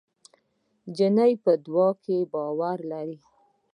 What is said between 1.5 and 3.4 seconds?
دعا باور لري.